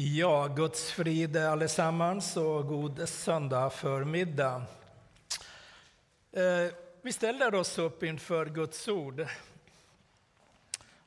[0.00, 4.62] Ja, Guds frid allesammans och god söndag förmiddag.
[6.32, 6.72] Eh,
[7.02, 9.26] vi ställer oss upp inför Guds ord.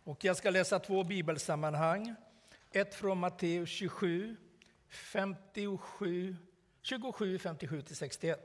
[0.03, 2.15] Och jag ska läsa två bibelsammanhang.
[2.71, 4.35] Ett från Matteus 27,
[4.89, 6.35] 57,
[6.81, 8.35] 27, 57-61.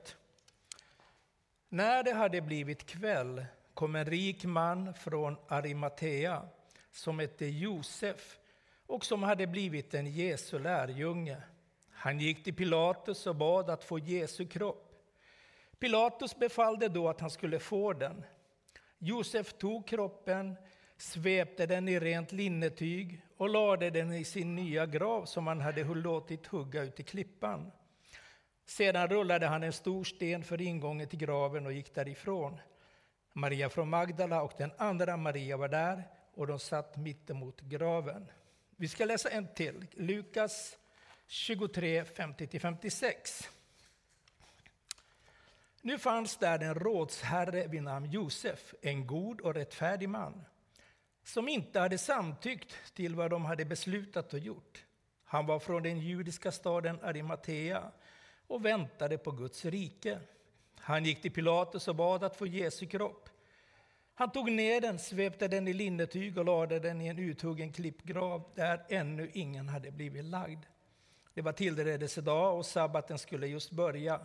[1.68, 3.44] När det hade blivit kväll
[3.74, 6.48] kom en rik man från Arimatea
[6.92, 8.38] som hette Josef
[8.86, 11.36] och som hade blivit en Jesu lärjunge.
[11.90, 14.94] Han gick till Pilatus och bad att få Jesu kropp.
[15.78, 18.24] Pilatus befallde då att han skulle få den.
[18.98, 20.56] Josef tog kroppen,
[20.96, 25.84] svepte den i rent linnetyg och lade den i sin nya grav som han hade
[25.84, 27.72] låtit hugga ut i klippan.
[28.66, 32.58] Sedan rullade han en stor sten för ingången till graven och gick därifrån.
[33.32, 36.02] Maria från Magdala och den andra Maria var där
[36.34, 38.30] och de satt mittemot graven.
[38.78, 40.76] Vi ska läsa en till, Lukas
[41.26, 43.48] 23, 50-56.
[45.80, 50.44] Nu fanns där en rådsherre vid namn Josef, en god och rättfärdig man,
[51.24, 54.84] som inte hade samtyckt till vad de hade beslutat och gjort.
[55.24, 57.92] Han var från den judiska staden Arimatea
[58.46, 60.20] och väntade på Guds rike.
[60.78, 63.28] Han gick till Pilatus och bad att få Jesu kropp.
[64.18, 68.42] Han tog ner den, svepte den i linnetyg och lade den i en uthuggen klippgrav
[68.54, 70.64] där ännu ingen hade blivit lagd.
[71.34, 74.20] Det var tillredelsedag och sabbaten skulle just börja.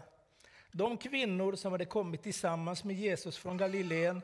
[0.72, 4.22] De kvinnor som hade kommit tillsammans med Jesus från Galileen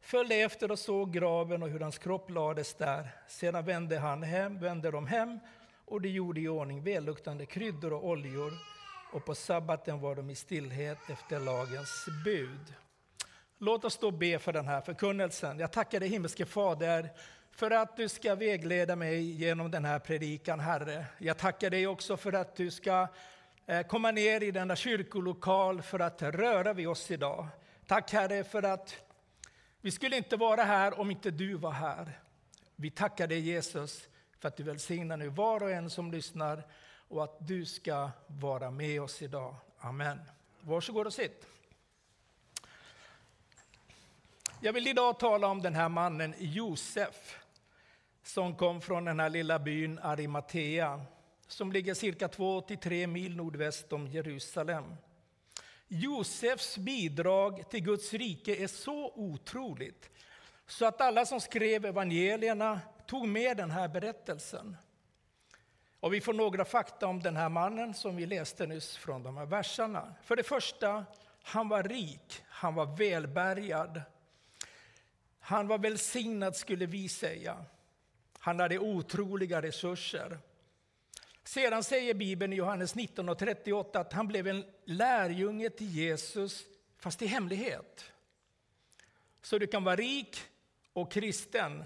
[0.00, 3.08] följde efter och såg graven och hur hans kropp lades där.
[3.28, 5.38] Sedan vände, han hem, vände de hem
[5.84, 8.52] och de gjorde i ordning välluktande kryddor och oljor
[9.12, 12.74] och på sabbaten var de i stillhet efter lagens bud.
[13.58, 15.58] Låt oss då be för den här förkunnelsen.
[15.58, 17.10] Jag tackar dig himmelske Fader
[17.50, 21.06] för att du ska vägleda mig genom den här predikan, Herre.
[21.18, 23.08] Jag tackar dig också för att du ska
[23.66, 27.48] eh, komma ner i denna kyrkolokal för att röra vid oss idag.
[27.86, 28.96] Tack Herre för att
[29.80, 32.20] vi skulle inte vara här om inte du var här.
[32.76, 34.08] Vi tackar dig Jesus
[34.38, 36.62] för att du välsignar nu var och en som lyssnar
[37.08, 39.56] och att du ska vara med oss idag.
[39.78, 40.18] Amen.
[40.60, 41.55] Varsågod och sitt.
[44.60, 47.38] Jag vill idag tala om den här mannen Josef
[48.22, 51.00] som kom från den här lilla byn Arimatea
[51.46, 54.94] som ligger cirka 2-3 mil nordväst om Jerusalem.
[55.88, 60.10] Josefs bidrag till Guds rike är så otroligt
[60.66, 64.76] så att alla som skrev evangelierna tog med den här berättelsen.
[66.00, 69.36] Och vi får några fakta om den här mannen som vi läste nyss från de
[69.36, 70.14] här verserna.
[70.22, 71.04] För det första,
[71.42, 74.02] han var rik, han var välbärgad.
[75.46, 77.64] Han var välsignad skulle vi säga.
[78.38, 80.38] Han hade otroliga resurser.
[81.44, 86.64] Sedan säger Bibeln i Johannes 19 och 38 att han blev en lärjunge till Jesus,
[86.98, 88.04] fast i hemlighet.
[89.42, 90.38] Så du kan vara rik
[90.92, 91.84] och kristen.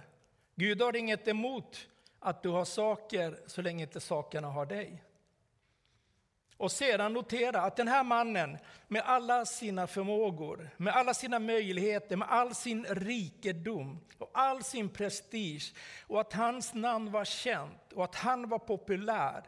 [0.54, 1.88] Gud har inget emot
[2.18, 5.02] att du har saker så länge inte sakerna har dig.
[6.60, 12.16] Och sedan notera att den här mannen med alla sina förmågor, med alla sina möjligheter,
[12.16, 15.74] med all sin rikedom och all sin prestige
[16.06, 19.42] och att hans namn var känt och att han var populär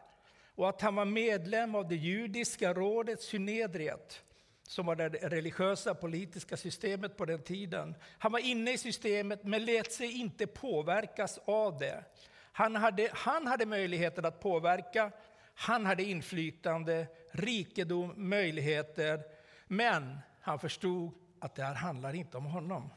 [0.55, 4.21] och att han var medlem av det judiska rådet Synedriet
[4.67, 7.95] som var det religiösa politiska systemet på den tiden.
[8.17, 12.03] Han var inne i systemet men lät sig inte påverkas av det.
[12.51, 15.11] Han hade, han hade möjligheten att påverka
[15.53, 19.23] han hade inflytande, rikedom, möjligheter.
[19.67, 22.89] Men han förstod att det här handlar inte om honom.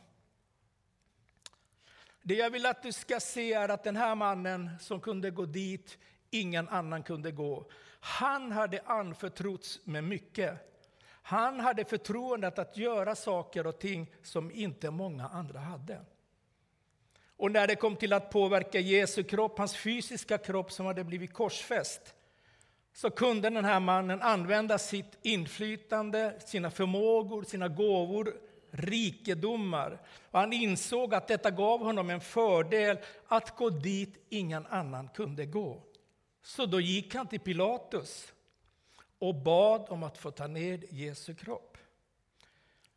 [2.23, 5.47] Det jag vill att du ska se är att den här mannen som kunde gå
[5.47, 5.99] dit
[6.31, 7.71] ingen annan kunde gå.
[8.01, 10.77] Han hade anförtrotts med mycket.
[11.23, 16.05] Han hade förtroendet att göra saker och ting som inte många andra hade.
[17.37, 21.33] Och när det kom till att påverka Jesu kropp, hans fysiska kropp som hade blivit
[21.33, 22.15] korsfäst,
[22.97, 28.35] så kunde den här mannen använda sitt inflytande, sina förmågor, sina gåvor,
[28.71, 29.99] rikedomar.
[30.31, 35.47] Och han insåg att detta gav honom en fördel att gå dit ingen annan kunde
[35.47, 35.83] gå.
[36.43, 38.33] Så då gick han till Pilatus
[39.19, 41.79] och bad om att få ta ner Jesu kropp.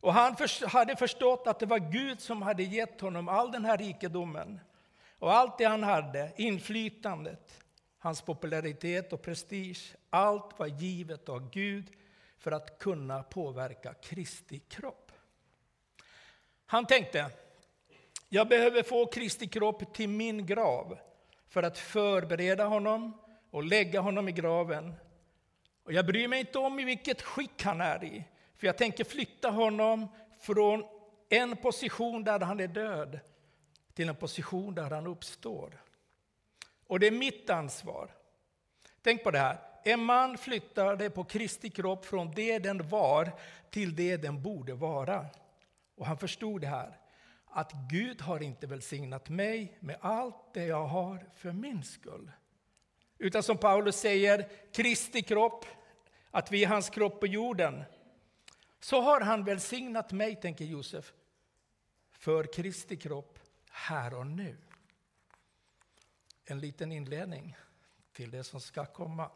[0.00, 0.36] Och han
[0.66, 4.60] hade förstått att det var Gud som hade gett honom all den här rikedomen
[5.18, 7.60] och allt det han hade, inflytandet,
[8.00, 11.90] hans popularitet och prestige, allt var givet av Gud
[12.38, 15.12] för att kunna påverka Kristi kropp.
[16.66, 17.30] Han tänkte,
[18.28, 20.98] jag behöver få Kristi kropp till min grav
[21.48, 23.20] för att förbereda honom
[23.50, 24.94] och lägga honom i graven.
[25.84, 28.24] Och jag bryr mig inte om i vilket skick han är i,
[28.56, 30.08] för jag tänker flytta honom
[30.40, 30.84] från
[31.28, 33.20] en position där han är död
[33.94, 35.80] till en position där han uppstår.
[36.90, 38.10] Och det är mitt ansvar.
[39.02, 39.58] Tänk på det här.
[39.84, 43.32] En man flyttade på Kristi kropp från det den var
[43.70, 45.26] till det den borde vara.
[45.96, 46.98] Och han förstod det här,
[47.46, 52.30] att Gud har inte välsignat mig med allt det jag har för min skull.
[53.18, 55.64] Utan som Paulus säger, Kristi kropp,
[56.30, 57.84] att vi är hans kropp på jorden.
[58.80, 61.12] Så har han välsignat mig, tänker Josef,
[62.12, 63.38] för Kristi kropp
[63.70, 64.56] här och nu.
[66.50, 67.56] En liten inledning
[68.12, 69.30] till det som ska komma.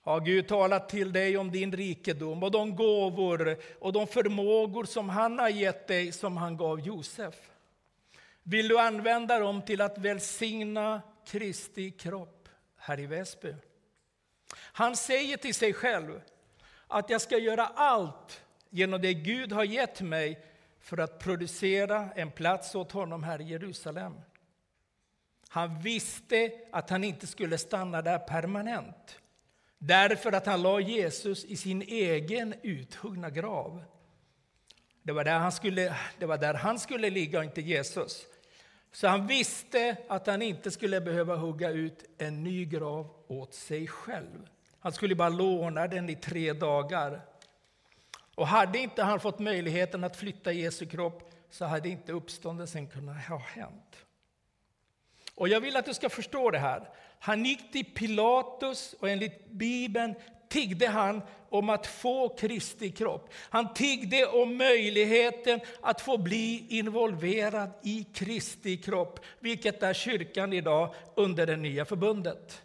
[0.00, 5.08] Har Gud talat till dig om din rikedom och de gåvor och de förmågor som
[5.08, 7.34] han har gett dig, som han gav Josef?
[8.42, 13.54] Vill du använda dem till att välsigna Kristi kropp här i Väsby?
[14.54, 16.20] Han säger till sig själv
[16.86, 20.46] att jag ska göra allt genom det Gud har gett mig
[20.80, 24.14] för att producera en plats åt honom här i Jerusalem.
[25.52, 29.18] Han visste att han inte skulle stanna där permanent.
[29.78, 33.84] Därför att han la Jesus i sin egen uthuggna grav.
[35.02, 38.26] Det var, där han skulle, det var där han skulle ligga och inte Jesus.
[38.92, 43.86] Så han visste att han inte skulle behöva hugga ut en ny grav åt sig
[43.86, 44.48] själv.
[44.80, 47.20] Han skulle bara låna den i tre dagar.
[48.34, 53.26] Och hade inte han fått möjligheten att flytta Jesu kropp så hade inte uppståndelsen kunnat
[53.26, 54.06] ha hänt.
[55.40, 56.88] Och jag vill att du ska förstå det här.
[57.18, 60.14] Han gick till Pilatus och enligt Bibeln
[60.48, 63.30] tiggde han om att få Kristi kropp.
[63.34, 70.94] Han tiggde om möjligheten att få bli involverad i Kristi kropp, vilket är kyrkan idag
[71.14, 72.62] under det nya förbundet.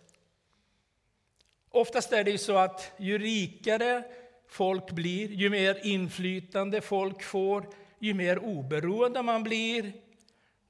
[1.69, 4.03] Oftast är det så att ju rikare
[4.47, 7.69] folk blir, ju mer inflytande folk får,
[7.99, 9.93] ju mer oberoende man blir,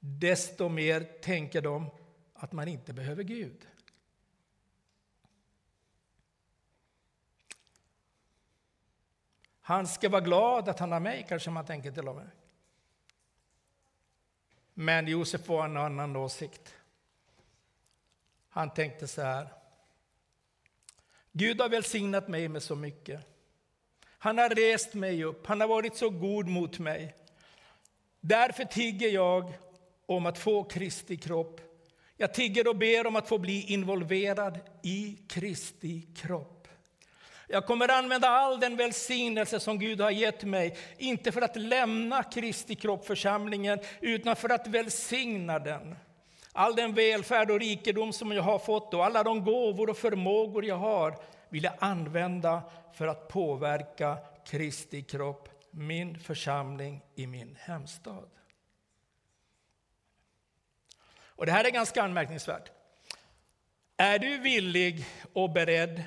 [0.06, 1.90] desto mer tänker de
[2.34, 3.66] att man inte behöver Gud.
[9.60, 12.30] Han ska vara glad att han har mig, kanske man tänker till och med.
[14.74, 16.74] Men Josef var en annan åsikt.
[18.48, 19.52] Han tänkte så här.
[21.32, 23.20] Gud har välsignat mig med så mycket.
[24.06, 27.16] Han har rest mig upp, han har varit så god mot mig.
[28.20, 29.54] Därför tigger jag
[30.06, 31.60] om att få Kristi kropp.
[32.16, 36.68] Jag tigger och ber om att få bli involverad i Kristi kropp.
[37.48, 42.22] Jag kommer använda all den välsignelse som Gud har gett mig, inte för att lämna
[42.22, 45.96] Kristi kropp, församlingen, utan för att välsigna den.
[46.52, 50.64] All den välfärd och rikedom som jag har fått och alla de gåvor och förmågor
[50.64, 51.18] jag har
[51.48, 52.62] vill jag använda
[52.94, 58.28] för att påverka Kristi kropp, min församling i min hemstad.
[61.36, 62.70] Och Det här är ganska anmärkningsvärt.
[63.96, 66.02] Är du villig och beredd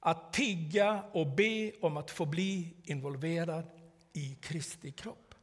[0.00, 3.70] att tigga och be om att få bli involverad
[4.12, 5.34] i Kristi kropp.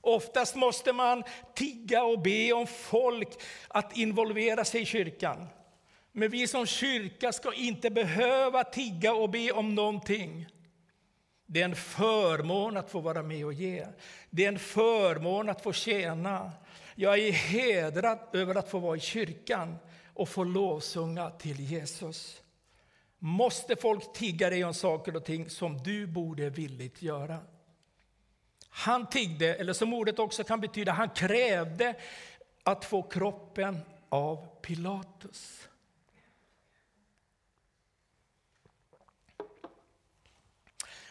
[0.00, 1.22] Oftast måste man
[1.54, 3.28] tigga och be om folk
[3.68, 5.46] att involvera sig i kyrkan.
[6.12, 10.46] Men vi som kyrka ska inte behöva tigga och be om någonting.
[11.52, 13.86] Det är en förmån att få vara med och ge.
[14.30, 16.52] Det är en förmån att få tjäna.
[16.94, 19.76] Jag är hedrad över att få vara i kyrkan
[20.14, 22.42] och få lovsjunga till Jesus
[23.22, 27.38] måste folk tigga dig om saker och ting som du borde villigt göra.
[28.68, 31.94] Han tiggde, eller som ordet också kan betyda, han krävde
[32.62, 33.78] att få kroppen
[34.08, 35.68] av Pilatus.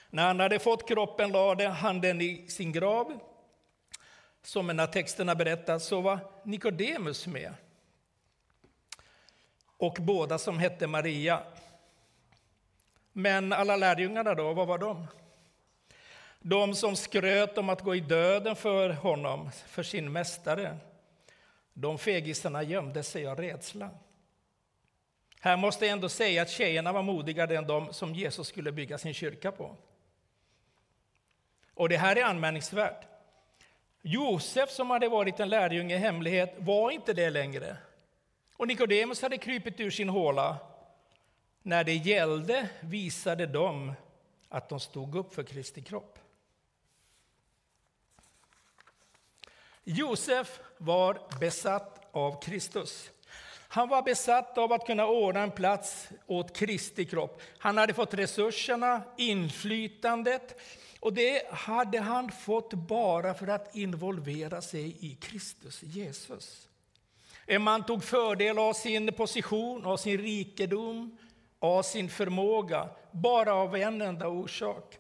[0.10, 3.20] När han hade fått kroppen lade han den i sin grav.
[4.44, 7.54] Som en av texterna berättar så var Nikodemus med.
[9.78, 11.44] Och båda som hette Maria.
[13.14, 15.08] Men alla lärjungarna då, vad var de?
[16.40, 20.78] De som skröt om att gå i döden för honom, för sin mästare.
[21.74, 23.90] De fegisarna gömde sig av rädsla.
[25.40, 28.98] Här måste jag ändå säga att tjejerna var modigare än de som Jesus skulle bygga
[28.98, 29.76] sin kyrka på.
[31.80, 33.06] Och det här är anmärkningsvärt.
[34.02, 37.78] Josef, som hade varit en lärjunge i hemlighet, var inte det längre.
[38.56, 40.58] Och Nikodemus hade krypit ur sin håla
[41.64, 43.94] när det gällde visade de
[44.50, 46.20] att de stod upp för Kristi kropp.
[49.84, 53.10] Josef var besatt av Kristus.
[53.68, 57.42] Han var besatt av att kunna ordna en plats åt Kristi kropp.
[57.58, 60.62] Han hade fått resurserna, inflytandet,
[61.00, 66.70] och det hade han fått bara för att involvera sig i Kristus Jesus.
[67.46, 71.18] En man tog fördel av sin position, av sin rikedom,
[71.60, 74.98] av sin förmåga, bara av en enda orsak.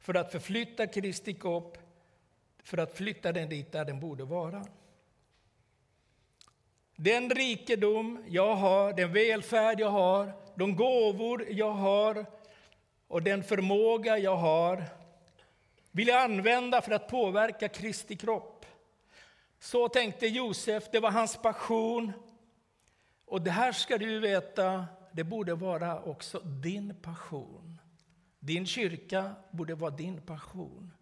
[0.00, 1.78] För att förflytta Kristi kropp,
[2.62, 4.66] för att flytta den dit där den borde vara.
[6.96, 12.26] Den rikedom jag har, den välfärd jag har, de gåvor jag har
[13.08, 14.84] och den förmåga jag har
[15.92, 18.66] vill jag använda för att påverka Kristi kropp.
[19.58, 22.12] Så tänkte Josef, det var hans passion.
[23.24, 27.78] Och det här ska du veta, det borde vara också din passion.
[28.38, 30.92] Din kyrka borde vara din passion.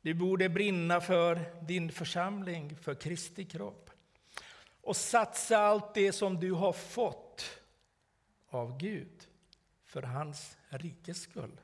[0.00, 3.90] Du borde brinna för din församling, för Kristi kropp.
[4.80, 7.44] Och satsa allt det som du har fått
[8.48, 9.28] av Gud
[9.84, 11.60] för hans rikes skull.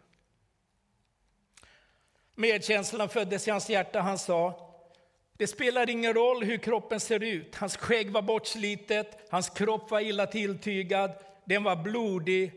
[2.34, 4.00] Medkänslan föddes i hans hjärta.
[4.00, 4.70] Han sa,
[5.36, 7.54] det spelar ingen roll hur kroppen ser ut.
[7.54, 11.12] Hans skägg var bortslitet, hans kropp var illa tilltygad,
[11.44, 12.52] den var blodig.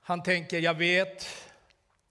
[0.00, 1.26] Han tänker, jag vet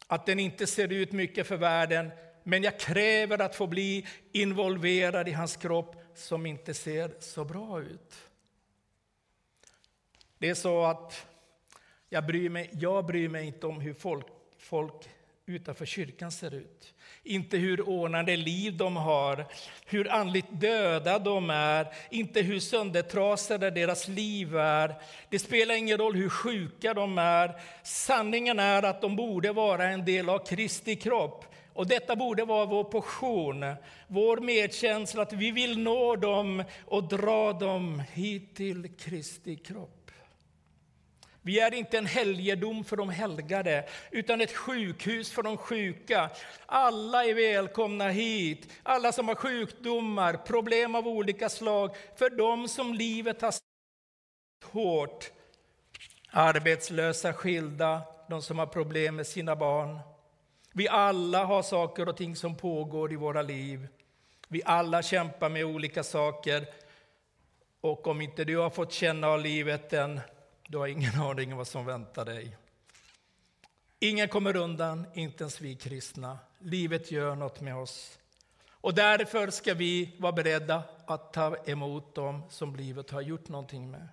[0.08, 2.12] att den inte ser ut mycket för världen,
[2.44, 7.82] men jag kräver att få bli involverad i hans kropp som inte ser så bra
[7.82, 8.16] ut.
[10.38, 11.28] Det är så att
[12.10, 14.26] jag bryr mig, jag bryr mig inte om hur folk,
[14.58, 15.10] folk
[15.50, 16.94] utanför kyrkan ser ut.
[17.24, 19.46] Inte hur ordnade liv de har,
[19.86, 24.96] hur andligt döda de är, inte hur söndertrasade deras liv är.
[25.30, 27.62] Det spelar ingen roll hur sjuka de är.
[27.84, 31.46] Sanningen är att de borde vara en del av Kristi kropp.
[31.74, 33.76] Och detta borde vara vår portion,
[34.08, 39.99] vår medkänsla, att vi vill nå dem och dra dem hit till Kristi kropp.
[41.42, 46.30] Vi är inte en helgedom för de helgade, utan ett sjukhus för de sjuka.
[46.66, 52.94] Alla är välkomna hit, alla som har sjukdomar, problem av olika slag, för dem som
[52.94, 53.54] livet har
[54.66, 55.32] hårt.
[56.32, 60.00] Arbetslösa, skilda, de som har problem med sina barn.
[60.74, 63.88] Vi alla har saker och ting som pågår i våra liv.
[64.48, 66.68] Vi alla kämpar med olika saker.
[67.82, 70.22] Och om inte du har fått känna av livet än,
[70.70, 72.58] du har ingen aning om vad som väntar dig.
[74.00, 76.40] Ingen kommer undan, inte ens vi kristna.
[76.60, 78.20] Livet gör något med oss.
[78.70, 83.92] Och därför ska vi vara beredda att ta emot dem som livet har gjort någonting
[83.92, 84.08] med.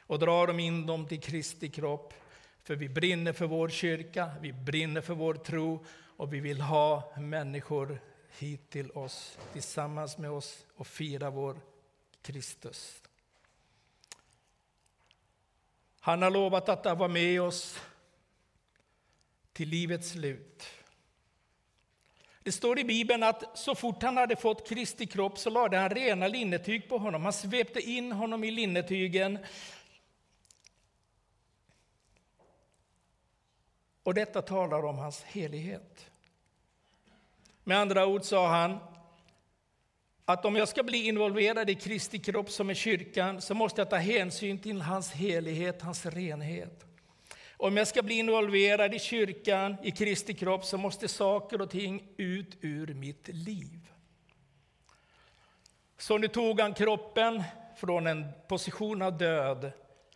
[0.00, 2.14] Och dra dem in dem till Kristi kropp.
[2.62, 5.84] För vi brinner för vår kyrka, vi brinner för vår tro
[6.16, 8.00] och vi vill ha människor
[8.38, 11.60] hit till oss, tillsammans med oss och fira vår
[12.22, 13.02] Kristus.
[16.00, 17.80] Han har lovat att vara med oss
[19.52, 20.66] till livets slut.
[22.42, 25.90] Det står i Bibeln att så fort han hade fått Kristi kropp så lade han
[25.90, 27.22] rena linnetyg på honom.
[27.22, 29.38] Han svepte in honom i linnetygen.
[34.02, 36.10] Och detta talar om hans helighet.
[37.64, 38.78] Med andra ord sa han,
[40.28, 43.90] att om jag ska bli involverad i Kristi kropp som är kyrkan så måste jag
[43.90, 46.84] ta hänsyn till hans helighet, hans renhet.
[47.56, 52.02] Om jag ska bli involverad i kyrkan, i Kristi kropp, så måste saker och ting
[52.16, 53.80] ut ur mitt liv.
[55.98, 57.42] Så nu tog han kroppen
[57.76, 59.72] från en position av död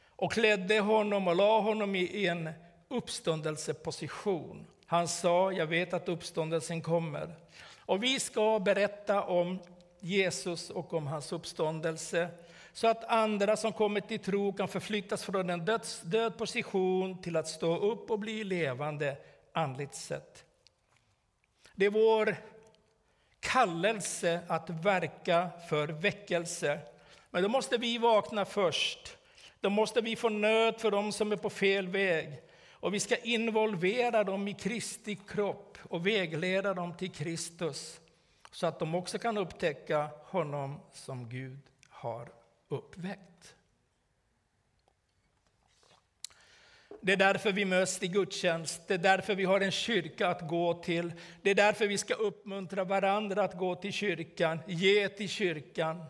[0.09, 2.51] och klädde honom och la honom i en
[2.89, 4.67] uppståndelseposition.
[4.87, 7.35] Han sa, jag vet att uppståndelsen kommer.
[7.79, 9.59] Och vi ska berätta om
[10.05, 12.29] Jesus och om hans uppståndelse
[12.73, 17.37] så att andra som kommit till tro kan förflyttas från en döds, död position till
[17.37, 19.17] att stå upp och bli levande
[19.53, 20.45] andligt sett.
[21.75, 22.37] Det är vår
[23.41, 26.79] kallelse att verka för väckelse.
[27.31, 29.17] Men då måste vi vakna först.
[29.61, 32.43] Då måste vi få nöd för dem som är på fel väg.
[32.71, 38.01] Och vi ska involvera dem i Kristi kropp och vägleda dem till Kristus
[38.53, 42.29] så att de också kan upptäcka honom som Gud har
[42.69, 43.55] uppväckt.
[47.01, 50.49] Det är därför vi möts i gudstjänst, det är därför vi har en kyrka att
[50.49, 51.13] gå till.
[51.43, 56.05] Det är därför vi ska uppmuntra varandra att gå till kyrkan, ge till kyrkan.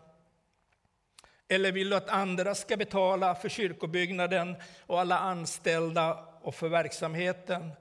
[1.47, 7.71] Eller vill du att andra ska betala för kyrkobyggnaden och alla anställda och för verksamheten?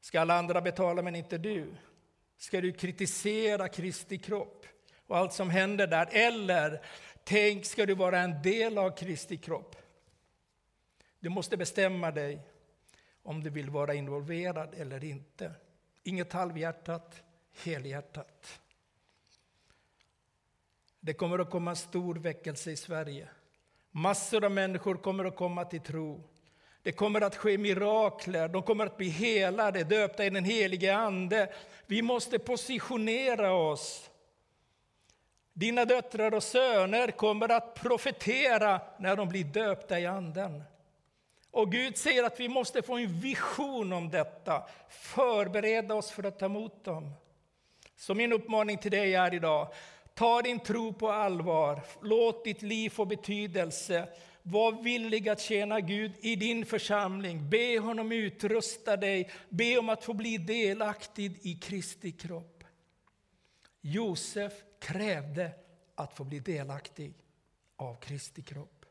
[0.00, 1.74] Ska alla andra betala men inte du?
[2.40, 4.66] Ska du kritisera Kristi kropp
[5.06, 6.08] och allt som händer där?
[6.12, 6.80] Eller
[7.24, 9.76] Tänk, ska du vara en del av Kristi kropp?
[11.20, 12.42] Du måste bestämma dig
[13.22, 15.52] om du vill vara involverad eller inte.
[16.02, 17.22] Inget halvhjärtat,
[17.64, 18.60] helhjärtat.
[21.00, 23.28] Det kommer att komma en stor väckelse i Sverige.
[23.90, 26.29] Massor av människor kommer att komma till tro.
[26.82, 31.52] Det kommer att ske mirakler, de kommer att bli helade, döpta i den helige Ande.
[31.86, 34.10] Vi måste positionera oss.
[35.52, 40.62] Dina döttrar och söner kommer att profetera när de blir döpta i Anden.
[41.50, 46.38] Och Gud säger att vi måste få en vision om detta, förbereda oss för att
[46.38, 47.12] ta emot dem.
[47.96, 49.68] Så min uppmaning till dig är idag,
[50.14, 54.08] ta din tro på allvar, låt ditt liv få betydelse.
[54.42, 57.50] Var villig att tjäna Gud i din församling.
[57.50, 59.30] Be honom utrusta dig.
[59.48, 62.64] Be om att få bli delaktig i Kristi kropp.
[63.80, 65.52] Josef krävde
[65.94, 67.14] att få bli delaktig
[67.76, 68.86] av Kristi kropp.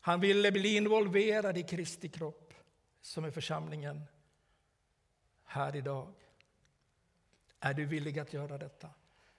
[0.00, 2.54] Han ville bli involverad i Kristi kropp,
[3.00, 4.02] som är församlingen
[5.44, 6.14] här idag.
[7.60, 8.90] Är du villig att göra detta?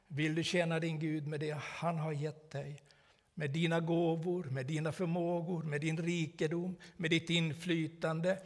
[0.07, 2.83] Vill du tjäna din Gud med det han har gett dig?
[3.33, 8.39] Med dina gåvor, med dina förmågor, med din rikedom, med ditt inflytande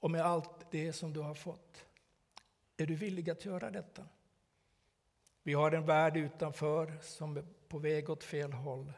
[0.00, 1.84] och med allt det som du har fått.
[2.76, 4.06] Är du villig att göra detta?
[5.42, 8.92] Vi har en värld utanför som är på väg åt fel håll.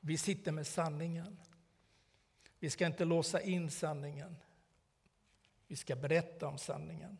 [0.00, 1.40] Vi sitter med sanningen.
[2.58, 4.36] Vi ska inte låsa in sanningen.
[5.66, 7.18] Vi ska berätta om sanningen.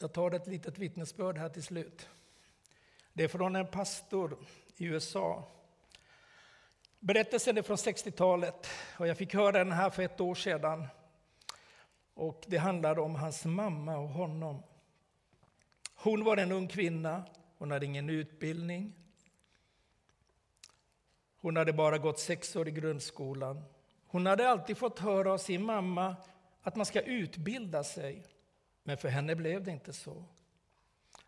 [0.00, 2.08] Jag tar ett litet vittnesbörd här till slut.
[3.12, 4.38] Det är från en pastor
[4.76, 5.48] i USA.
[6.98, 8.66] Berättelsen är från 60-talet
[8.98, 10.86] och jag fick höra den här för ett år sedan.
[12.14, 14.62] Och Det handlar om hans mamma och honom.
[15.94, 17.24] Hon var en ung kvinna,
[17.58, 18.94] hon hade ingen utbildning.
[21.40, 23.64] Hon hade bara gått sex år i grundskolan.
[24.06, 26.16] Hon hade alltid fått höra av sin mamma
[26.62, 28.24] att man ska utbilda sig.
[28.88, 30.24] Men för henne blev det inte så.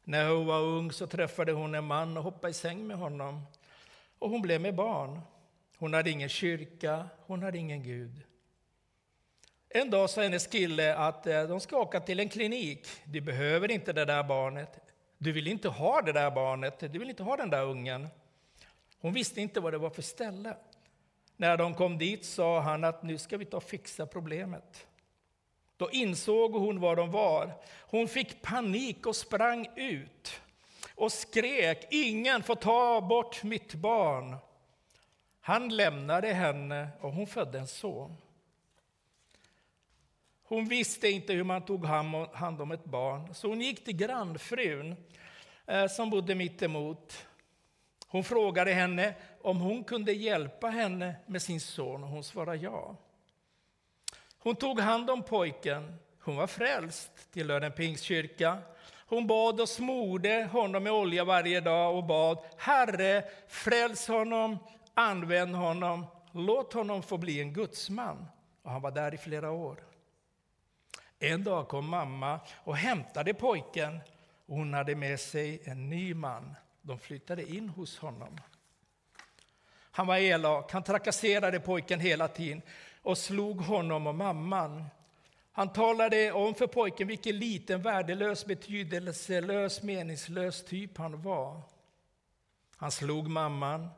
[0.05, 3.47] När hon var ung så träffade hon en man och hoppade i säng med honom.
[4.19, 5.21] Och hon blev med barn.
[5.77, 8.23] Hon hade ingen kyrka, hon hade ingen Gud.
[9.69, 12.89] En dag sa hennes kille att eh, de ska åka till en klinik.
[13.05, 14.81] Du behöver inte det där barnet.
[15.19, 16.81] Du vill inte ha det där barnet.
[16.81, 18.09] Du vill inte ha den där ungen.
[19.01, 20.57] Hon visste inte vad det var för ställe.
[21.37, 24.87] När de kom dit sa han att nu ska vi ta och fixa problemet.
[25.81, 27.53] Då insåg hon var de var.
[27.81, 30.41] Hon fick panik och sprang ut
[30.95, 34.37] och skrek ingen får ta bort mitt barn.
[35.41, 38.17] Han lämnade henne och hon födde en son.
[40.43, 41.87] Hon visste inte hur man tog
[42.33, 44.97] hand om ett barn, så hon gick till grannfrun
[45.67, 47.27] eh, som bodde mitt emot.
[48.07, 52.97] Hon frågade henne om hon kunde hjälpa henne med sin son och hon svarade ja.
[54.43, 55.95] Hon tog hand om pojken.
[56.21, 58.59] Hon var frälst, tillhörde en pingstkyrka.
[59.07, 64.59] Hon bad och smorde honom med olja varje dag och bad Herre, fräls honom,
[64.95, 68.27] använd honom, låt honom få bli en gudsman.
[68.63, 69.85] Och han var där i flera år.
[71.19, 74.01] En dag kom mamma och hämtade pojken
[74.47, 76.55] hon hade med sig en ny man.
[76.83, 78.41] De flyttade in hos honom.
[79.91, 82.63] Han var elak, han trakasserade pojken hela tiden
[83.03, 84.85] och slog honom och mamman.
[85.53, 91.63] Han talade om för pojken vilken liten, värdelös, betydelselös, meningslös typ han var.
[92.77, 93.89] Han slog mamman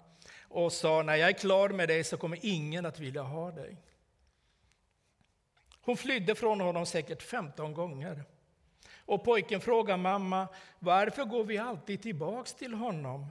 [0.40, 3.76] och sa, när jag är klar med dig så kommer ingen att vilja ha dig.
[5.80, 8.24] Hon flydde från honom säkert 15 gånger.
[9.04, 13.26] Och pojken frågar mamma, varför går vi alltid tillbaks till honom?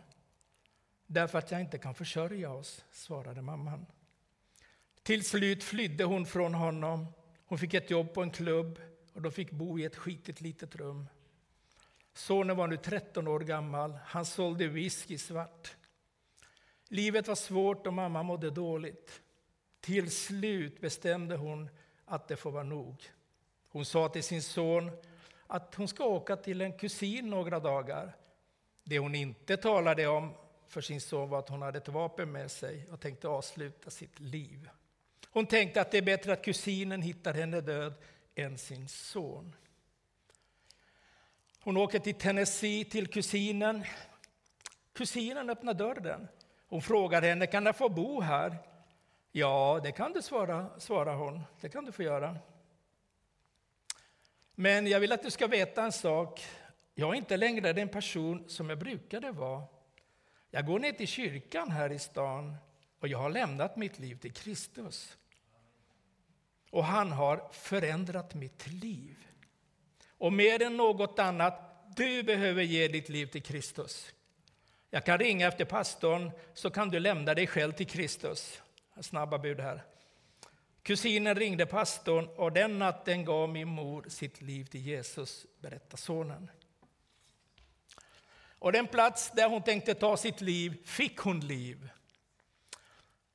[1.07, 3.85] Därför att jag inte kan försörja oss, svarade mamman.
[5.11, 7.07] Till slut flydde hon från honom.
[7.45, 8.79] Hon fick ett jobb på en klubb
[9.13, 11.09] och de fick bo i ett skitigt litet rum.
[12.13, 13.99] Sonen var nu 13 år gammal.
[14.05, 15.75] Han sålde whisky svart.
[16.87, 19.21] Livet var svårt och mamma mådde dåligt.
[19.79, 21.69] Till slut bestämde hon
[22.05, 23.11] att det får vara nog.
[23.69, 24.91] Hon sa till sin son
[25.47, 28.15] att hon ska åka till en kusin några dagar.
[28.83, 30.33] Det hon inte talade om
[30.67, 34.19] för sin son var att hon hade ett vapen med sig och tänkte avsluta sitt
[34.19, 34.69] liv.
[35.33, 37.93] Hon tänkte att det är bättre att kusinen hittar henne död
[38.35, 39.55] än sin son.
[41.63, 43.83] Hon åker till Tennessee till kusinen.
[44.93, 46.27] Kusinen öppnar dörren.
[46.67, 48.57] Hon frågar henne, kan jag få bo här?
[49.31, 51.41] Ja, det kan du, svara, svarar hon.
[51.61, 52.37] Det kan du få göra.
[54.55, 56.45] Men jag vill att du ska veta en sak.
[56.95, 59.63] Jag är inte längre den person som jag brukade vara.
[60.49, 62.55] Jag går ner till kyrkan här i stan
[62.99, 65.17] och jag har lämnat mitt liv till Kristus.
[66.71, 69.17] Och han har förändrat mitt liv.
[70.09, 74.13] Och mer än något annat, du behöver ge ditt liv till Kristus.
[74.89, 78.61] Jag kan ringa efter pastorn så kan du lämna dig själv till Kristus.
[79.01, 79.83] Snabba bud här.
[80.83, 86.51] Kusinen ringde pastorn och den natten gav min mor sitt liv till Jesus, berättar sonen.
[88.59, 91.89] Och den plats där hon tänkte ta sitt liv fick hon liv.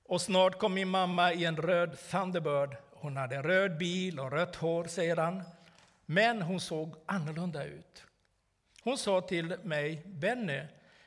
[0.05, 2.77] Och snart kom min mamma i en röd Thunderbird.
[3.01, 5.43] Hon hade röd bil och rött hår, säger han.
[6.07, 8.05] Men hon såg annorlunda ut.
[8.83, 10.63] Hon sa till mig, Benny,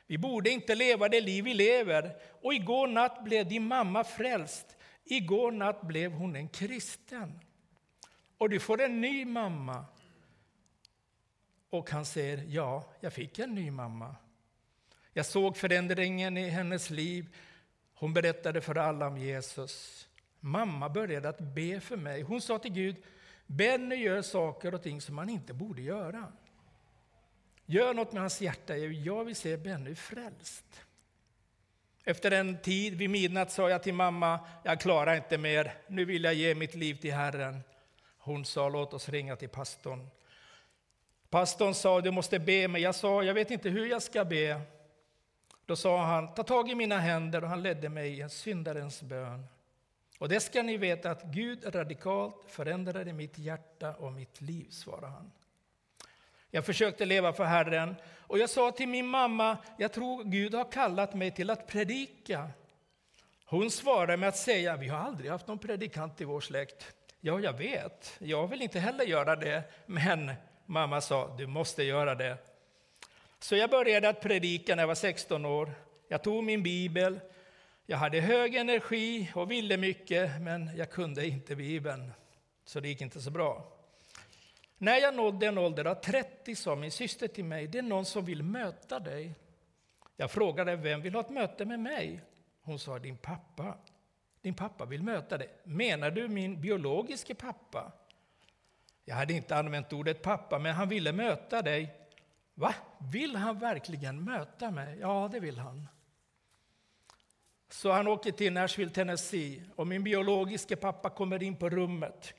[0.06, 2.16] vi borde inte leva det liv vi lever.
[2.42, 4.76] Och igår natt blev din mamma frälst.
[5.04, 7.40] Igår natt blev hon en kristen.
[8.38, 9.84] Och du får en ny mamma.
[11.70, 14.16] Och han säger, ja, jag fick en ny mamma.
[15.12, 17.36] Jag såg förändringen i hennes liv.
[17.94, 20.08] Hon berättade för alla om Jesus.
[20.40, 22.22] Mamma började att be för mig.
[22.22, 22.96] Hon sa till Gud,
[23.46, 26.32] Benny gör saker och ting som han inte borde göra.
[27.66, 28.76] Gör något med hans hjärta.
[28.76, 30.82] Jag vill se Benny frälst.
[32.04, 36.24] Efter en tid vid midnatt sa jag till mamma, jag klarar inte mer, nu vill
[36.24, 37.60] jag ge mitt liv till Herren.
[38.18, 40.08] Hon sa, låt oss ringa till pastorn.
[41.30, 42.82] Pastorn sa, du måste be mig.
[42.82, 44.60] Jag sa, jag vet inte hur jag ska be.
[45.66, 49.02] Då sa han, ta tag i mina händer och han ledde mig i en syndarens
[49.02, 49.46] bön.
[50.20, 55.06] Och det ska ni veta att Gud radikalt förändrade mitt hjärta och mitt liv, svarade
[55.06, 55.32] han.
[56.50, 60.72] Jag försökte leva för Herren och jag sa till min mamma, jag tror Gud har
[60.72, 62.50] kallat mig till att predika.
[63.44, 66.94] Hon svarade med att säga, vi har aldrig haft någon predikant i vår släkt.
[67.20, 70.32] Ja, jag vet, jag vill inte heller göra det, men
[70.66, 72.36] mamma sa, du måste göra det.
[73.38, 75.72] Så jag började att predika när jag var 16 år.
[76.08, 77.20] Jag tog min bibel,
[77.90, 82.12] jag hade hög energi och ville mycket, men jag kunde inte Bibeln,
[82.64, 83.72] så det gick inte så bra.
[84.78, 88.04] När jag nådde en ålder av 30 sa min syster till mig, det är någon
[88.04, 89.34] som vill möta dig.
[90.16, 92.20] Jag frågade, vem vill ha ett möte med mig?
[92.62, 93.78] Hon sa, din pappa.
[94.42, 95.48] Din pappa vill möta dig.
[95.64, 97.92] Menar du min biologiske pappa?
[99.04, 101.94] Jag hade inte använt ordet pappa, men han ville möta dig.
[102.54, 102.74] Va?
[103.12, 104.98] Vill han verkligen möta mig?
[105.00, 105.88] Ja, det vill han.
[107.70, 112.34] Så han åker till Nashville, Tennessee och min biologiske pappa kommer in på rummet.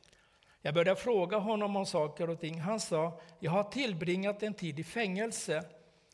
[0.61, 2.59] Jag började fråga honom om saker och ting.
[2.59, 5.63] Han sa, jag har tillbringat en tid i fängelse.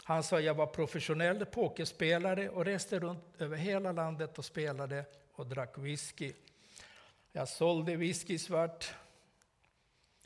[0.04, 5.48] Han sa, jag var professionell pokerspelare och reste runt över hela landet och spelade och
[5.48, 6.34] drack whisky.
[7.32, 8.94] Jag sålde whisky svart.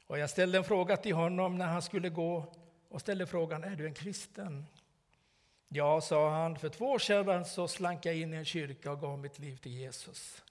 [0.08, 2.54] Och jag ställde en fråga till honom när han skulle gå
[2.90, 4.66] och ställde frågan, är du en kristen?
[5.74, 9.02] Ja, sa han, för två år sedan så slank jag in i en kyrka och
[9.02, 10.44] gav mitt liv till Jesus.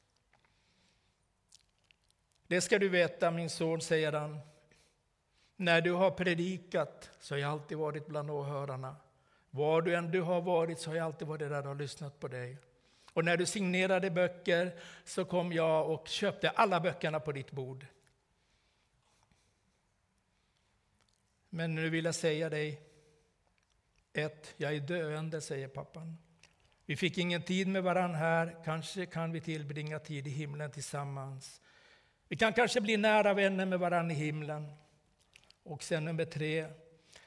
[2.46, 4.40] Det ska du veta, min son, säger han.
[5.56, 8.96] När du har predikat så har jag alltid varit bland åhörarna.
[9.50, 12.28] Var du än du har varit så har jag alltid varit där och lyssnat på
[12.28, 12.56] dig.
[13.12, 14.72] Och när du signerade böcker
[15.04, 17.87] så kom jag och köpte alla böckerna på ditt bord.
[21.48, 22.89] Men nu vill jag säga dig
[24.12, 26.16] ett, jag är döende, säger pappan.
[26.87, 31.61] Vi fick ingen tid med varann här, kanske kan vi tillbringa tid i himlen tillsammans.
[32.29, 34.73] Vi kan kanske bli nära vänner med varann i himlen.
[35.62, 36.66] Och sen nummer tre,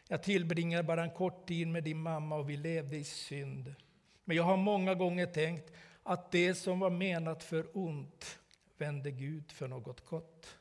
[0.07, 3.75] jag tillbringade bara en kort tid med din mamma och vi levde i synd.
[4.23, 5.71] Men jag har många gånger tänkt
[6.03, 8.39] att det som var menat för ont
[8.77, 10.57] vände Gud för något gott.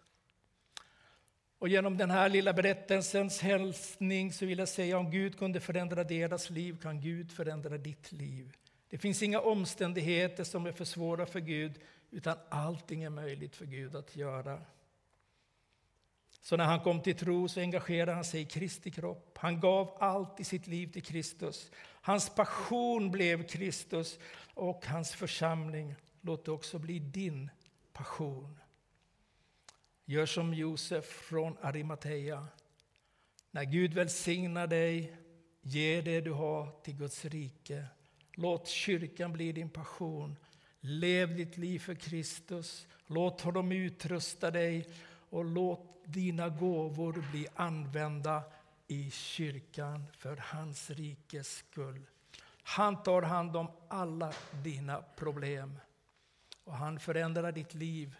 [1.62, 6.04] Och genom den här lilla berättelsens hälsning så vill jag säga om Gud kunde förändra
[6.04, 8.52] deras liv kan Gud förändra ditt liv.
[8.88, 13.66] Det finns inga omständigheter som är för svåra för Gud utan allting är möjligt för
[13.66, 14.60] Gud att göra.
[16.40, 19.38] Så när han kom till tro så engagerade han sig i Kristi kropp.
[19.38, 21.70] Han gav allt i sitt liv till Kristus.
[22.00, 24.18] Hans passion blev Kristus
[24.54, 25.94] och hans församling.
[26.20, 27.50] Låt det också bli din
[27.92, 28.58] passion.
[30.12, 32.46] Gör som Josef från Arimatea.
[33.50, 35.16] När Gud välsignar dig,
[35.62, 37.86] ge det du har till Guds rike.
[38.34, 40.36] Låt kyrkan bli din passion.
[40.80, 42.86] Lev ditt liv för Kristus.
[43.06, 44.88] Låt honom utrusta dig
[45.30, 48.42] och låt dina gåvor bli använda
[48.88, 52.06] i kyrkan för hans rikes skull.
[52.62, 54.32] Han tar hand om alla
[54.64, 55.78] dina problem
[56.64, 58.16] och han förändrar ditt liv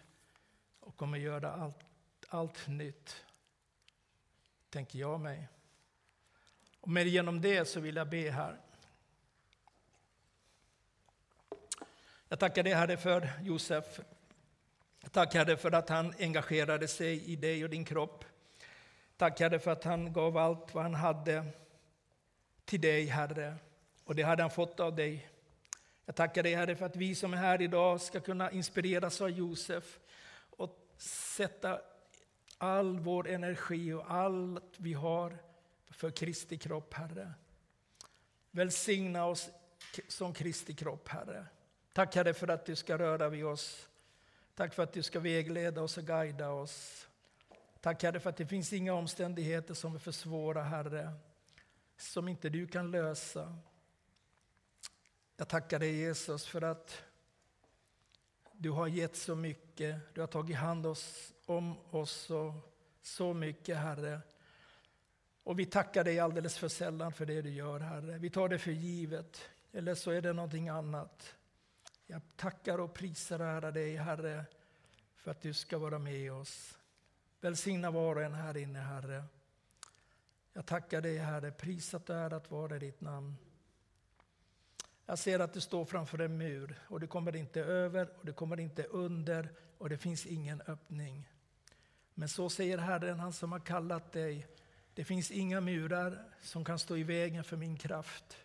[0.83, 1.79] och kommer göra allt,
[2.27, 3.25] allt nytt,
[4.69, 5.47] tänker jag mig.
[6.79, 8.59] Och med genom det så vill jag be här.
[12.29, 13.99] Jag tackar dig Herre för Josef.
[15.11, 18.25] Tack Herre för att han engagerade sig i dig och din kropp.
[19.17, 21.45] Tack Herre för att han gav allt vad han hade
[22.65, 23.55] till dig Herre.
[24.03, 25.29] Och det hade han fått av dig.
[26.05, 29.29] Jag tackar dig Herre för att vi som är här idag ska kunna inspireras av
[29.29, 29.99] Josef
[31.03, 31.81] sätta
[32.57, 35.37] all vår energi och allt vi har
[35.89, 37.33] för Kristi kropp Herre.
[38.51, 39.49] Välsigna oss
[40.07, 41.45] som Kristi kropp Herre.
[41.93, 43.89] Tack Herre för att du ska röra vid oss.
[44.55, 47.07] Tack för att du ska vägleda oss och guida oss.
[47.81, 51.13] Tack Herre för att det finns inga omständigheter som är för svåra Herre,
[51.97, 53.57] som inte du kan lösa.
[55.37, 57.03] Jag tackar dig Jesus för att
[58.57, 60.13] du har gett så mycket.
[60.13, 60.85] Du har tagit hand
[61.45, 62.53] om oss så,
[63.01, 64.21] så mycket Herre.
[65.43, 68.17] Och vi tackar dig alldeles för sällan för det du gör Herre.
[68.17, 69.41] Vi tar det för givet.
[69.71, 71.35] Eller så är det någonting annat.
[72.07, 74.45] Jag tackar och prisar och ärar dig Herre
[75.15, 76.77] för att du ska vara med oss.
[77.41, 79.23] Välsigna var och en här inne Herre.
[80.53, 83.35] Jag tackar dig Herre, prisat och ärat vare ditt namn.
[85.05, 88.33] Jag ser att du står framför en mur och du kommer inte över och du
[88.33, 91.29] kommer inte under och det finns ingen öppning.
[92.13, 94.47] Men så säger Herren, han som har kallat dig.
[94.93, 98.37] Det finns inga murar som kan stå i vägen för min kraft.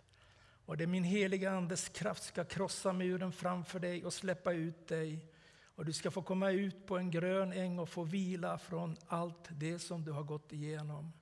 [0.66, 4.88] Och det är min heliga Andes kraft ska krossa muren framför dig och släppa ut
[4.88, 5.26] dig.
[5.64, 9.48] Och du ska få komma ut på en grön äng och få vila från allt
[9.50, 11.12] det som du har gått igenom.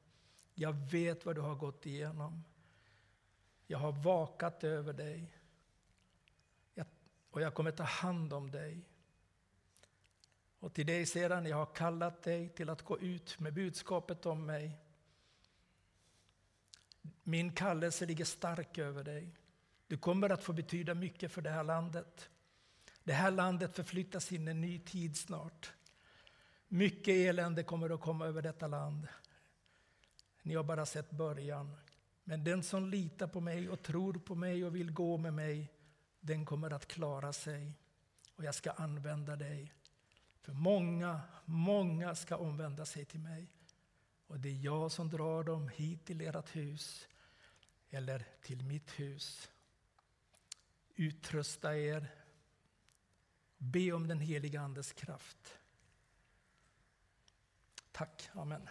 [0.55, 2.45] Jag vet vad du har gått igenom.
[3.67, 5.33] Jag har vakat över dig.
[7.31, 8.81] och jag kommer ta hand om dig.
[10.59, 14.47] Och till dig sedan, jag har kallat dig till att gå ut med budskapet om
[14.47, 14.79] mig.
[17.23, 19.37] Min kallelse ligger stark över dig.
[19.87, 22.31] Du kommer att få betyda mycket för det här landet.
[23.05, 25.73] Det här landet förflyttas in i en ny tid snart.
[26.69, 29.09] Mycket elände kommer att komma över detta land.
[30.43, 31.77] Ni har bara sett början.
[32.29, 35.73] Men den som litar på mig och tror på mig och vill gå med mig,
[36.21, 37.73] den kommer att klara sig.
[38.35, 39.73] Och jag ska använda dig.
[40.41, 43.51] För många, många ska omvända sig till mig.
[44.27, 47.09] Och det är jag som drar dem hit till ert hus,
[47.91, 49.51] eller till mitt hus.
[50.95, 52.15] Utrusta er.
[53.59, 55.59] Be om den heliga Andes kraft.
[57.93, 58.31] Tack.
[58.33, 58.69] Amen.